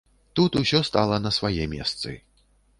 Тут 0.37 0.57
усё 0.61 0.81
стала 0.89 1.21
на 1.27 1.35
свае 1.37 1.71
месцы. 1.77 2.19